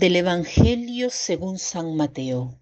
[0.00, 2.54] Del Evangelio según San Mateo.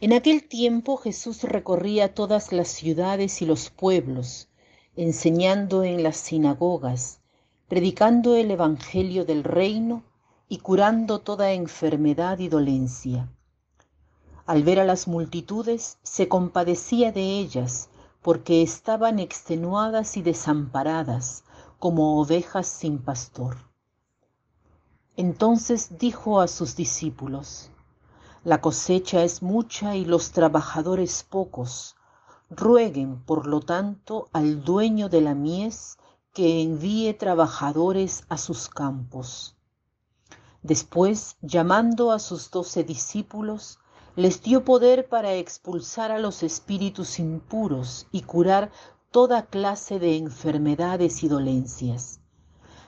[0.00, 4.48] En aquel tiempo Jesús recorría todas las ciudades y los pueblos,
[4.96, 7.20] enseñando en las sinagogas,
[7.68, 10.02] predicando el Evangelio del reino
[10.48, 13.28] y curando toda enfermedad y dolencia.
[14.46, 17.90] Al ver a las multitudes, se compadecía de ellas,
[18.22, 21.44] porque estaban extenuadas y desamparadas,
[21.78, 23.69] como ovejas sin pastor.
[25.16, 27.70] Entonces dijo a sus discípulos,
[28.44, 31.96] La cosecha es mucha y los trabajadores pocos.
[32.48, 35.98] Rueguen, por lo tanto, al dueño de la mies
[36.32, 39.56] que envíe trabajadores a sus campos.
[40.62, 43.80] Después, llamando a sus doce discípulos,
[44.14, 48.70] les dio poder para expulsar a los espíritus impuros y curar
[49.10, 52.19] toda clase de enfermedades y dolencias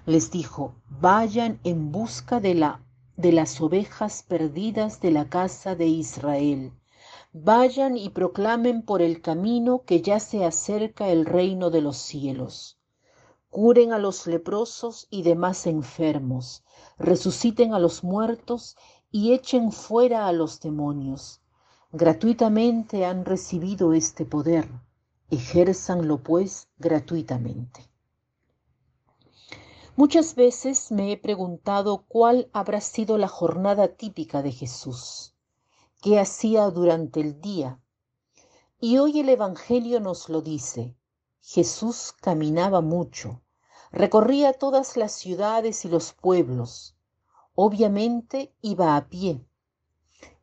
[0.04, 2.82] les dijo, vayan en busca de, la,
[3.16, 6.72] de las ovejas perdidas de la casa de Israel.
[7.32, 12.78] Vayan y proclamen por el camino que ya se acerca el reino de los cielos.
[13.48, 16.64] Curen a los leprosos y demás enfermos,
[16.98, 18.76] resuciten a los muertos
[19.12, 21.42] y echen fuera a los demonios.
[21.92, 24.68] Gratuitamente han recibido este poder,
[25.30, 27.91] ejérzanlo pues gratuitamente.
[29.94, 35.34] Muchas veces me he preguntado cuál habrá sido la jornada típica de Jesús,
[36.00, 37.78] qué hacía durante el día.
[38.80, 40.96] Y hoy el Evangelio nos lo dice.
[41.42, 43.42] Jesús caminaba mucho,
[43.90, 46.96] recorría todas las ciudades y los pueblos.
[47.54, 49.44] Obviamente iba a pie.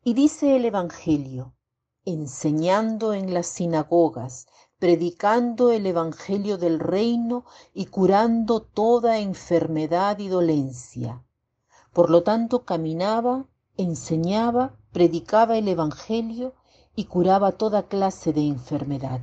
[0.04, 1.56] Y dice el Evangelio,
[2.04, 4.46] enseñando en las sinagogas,
[4.80, 11.22] predicando el Evangelio del reino y curando toda enfermedad y dolencia.
[11.92, 13.44] Por lo tanto, caminaba,
[13.76, 16.54] enseñaba, predicaba el Evangelio
[16.96, 19.20] y curaba toda clase de enfermedad.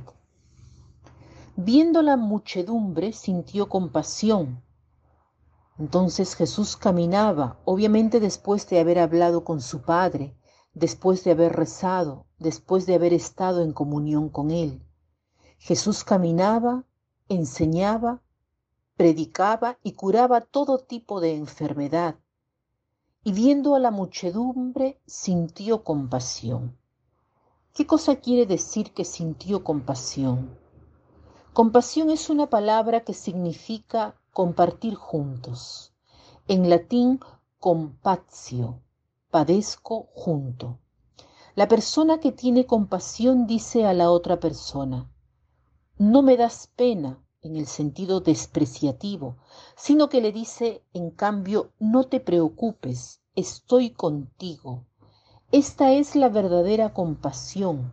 [1.56, 4.62] Viendo la muchedumbre, sintió compasión.
[5.76, 10.36] Entonces Jesús caminaba, obviamente después de haber hablado con su Padre,
[10.72, 14.84] después de haber rezado, después de haber estado en comunión con Él.
[15.58, 16.84] Jesús caminaba,
[17.28, 18.22] enseñaba,
[18.96, 22.16] predicaba y curaba todo tipo de enfermedad.
[23.22, 26.78] Y viendo a la muchedumbre, sintió compasión.
[27.74, 30.58] ¿Qué cosa quiere decir que sintió compasión?
[31.52, 35.92] Compasión es una palabra que significa compartir juntos.
[36.46, 37.20] En latín,
[37.58, 38.80] compatio,
[39.30, 40.78] padezco junto.
[41.54, 45.10] La persona que tiene compasión dice a la otra persona,
[45.98, 49.36] no me das pena en el sentido despreciativo,
[49.76, 54.84] sino que le dice, en cambio, no te preocupes, estoy contigo.
[55.50, 57.92] Esta es la verdadera compasión.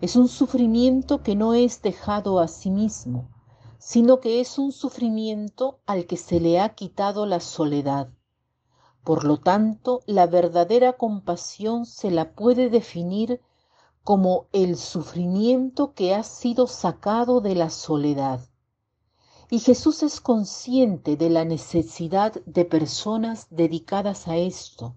[0.00, 3.30] Es un sufrimiento que no es dejado a sí mismo,
[3.78, 8.10] sino que es un sufrimiento al que se le ha quitado la soledad.
[9.04, 13.40] Por lo tanto, la verdadera compasión se la puede definir
[14.08, 18.40] como el sufrimiento que ha sido sacado de la soledad.
[19.50, 24.96] Y Jesús es consciente de la necesidad de personas dedicadas a esto.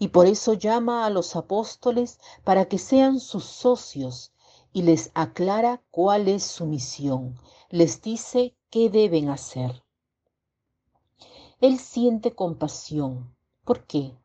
[0.00, 4.32] Y por eso llama a los apóstoles para que sean sus socios
[4.72, 7.38] y les aclara cuál es su misión.
[7.70, 9.84] Les dice qué deben hacer.
[11.60, 13.36] Él siente compasión.
[13.64, 14.16] ¿Por qué?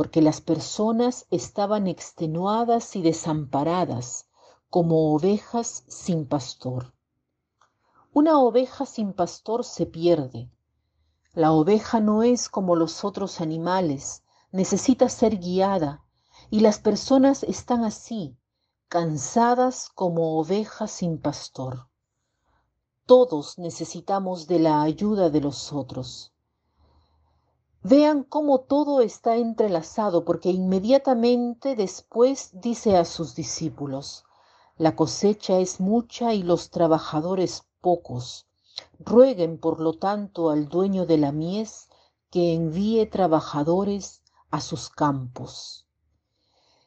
[0.00, 4.30] Porque las personas estaban extenuadas y desamparadas
[4.70, 6.94] como ovejas sin pastor.
[8.14, 10.50] Una oveja sin pastor se pierde.
[11.34, 14.22] La oveja no es como los otros animales,
[14.52, 16.02] necesita ser guiada,
[16.48, 18.38] y las personas están así,
[18.88, 21.90] cansadas como ovejas sin pastor.
[23.04, 26.32] Todos necesitamos de la ayuda de los otros.
[27.82, 34.24] Vean cómo todo está entrelazado, porque inmediatamente después dice a sus discípulos,
[34.76, 38.46] la cosecha es mucha y los trabajadores pocos.
[38.98, 41.88] Rueguen, por lo tanto, al dueño de la mies
[42.30, 45.86] que envíe trabajadores a sus campos.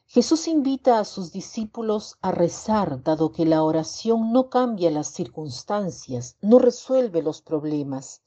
[0.06, 6.36] Jesús invita a sus discípulos a rezar, dado que la oración no cambia las circunstancias,
[6.40, 8.22] no resuelve los problemas,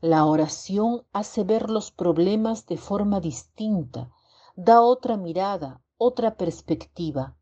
[0.00, 4.10] la oración hace ver los problemas de forma distinta,
[4.54, 7.36] da otra mirada, otra perspectiva.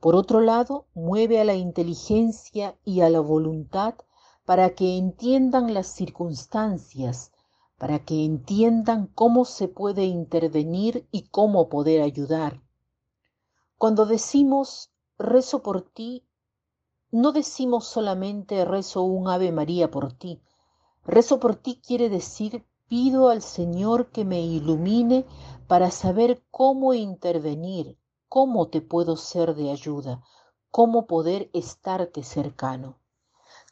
[0.00, 3.94] Por otro lado, mueve a la inteligencia y a la voluntad
[4.44, 7.32] para que entiendan las circunstancias,
[7.78, 12.60] para que entiendan cómo se puede intervenir y cómo poder ayudar.
[13.76, 16.24] Cuando decimos rezo por ti,
[17.12, 20.42] no decimos solamente rezo un Ave María por ti.
[21.08, 25.24] Rezo por ti quiere decir pido al Señor que me ilumine
[25.66, 30.22] para saber cómo intervenir, cómo te puedo ser de ayuda,
[30.70, 32.98] cómo poder estarte cercano.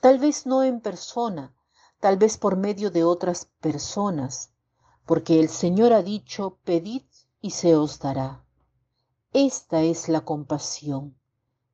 [0.00, 1.55] Tal vez no en persona,
[2.00, 4.55] tal vez por medio de otras personas,
[5.05, 7.03] porque el Señor ha dicho, pedid
[7.43, 8.47] y se os dará.
[9.35, 11.15] Esta es la compasión,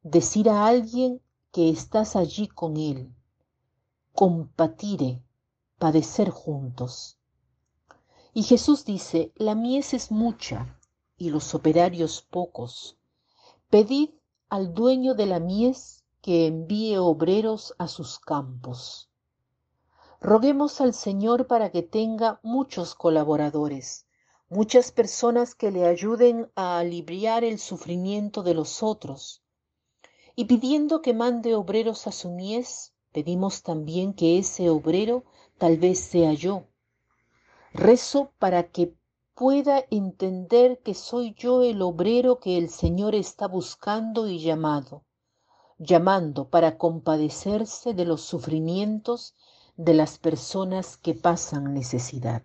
[0.03, 1.23] decir a alguien
[1.53, 3.15] que estás allí con Él,
[4.13, 5.23] compatire,
[5.83, 7.19] padecer juntos.
[8.33, 10.79] Y Jesús dice, la mies es mucha
[11.17, 12.97] y los operarios pocos.
[13.69, 14.11] Pedid
[14.49, 19.11] al dueño de la mies que envíe obreros a sus campos.
[20.21, 24.07] Roguemos al Señor para que tenga muchos colaboradores,
[24.49, 29.43] muchas personas que le ayuden a aliviar el sufrimiento de los otros.
[30.37, 35.25] Y pidiendo que mande obreros a su mies, pedimos también que ese obrero
[35.59, 36.65] tal vez sea yo.
[37.73, 38.95] Rezo para que
[39.35, 45.05] pueda entender que soy yo el obrero que el Señor está buscando y llamado,
[45.79, 49.35] llamando para compadecerse de los sufrimientos
[49.77, 52.43] de las personas que pasan necesidad.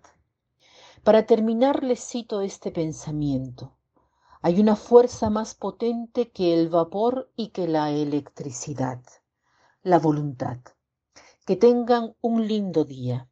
[1.03, 3.73] Para terminar les cito este pensamiento.
[4.41, 9.01] Hay una fuerza más potente que el vapor y que la electricidad,
[9.87, 10.59] la voluntad.
[11.45, 13.26] Que tengan un lindo día.